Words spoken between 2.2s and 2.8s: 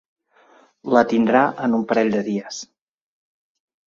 dies.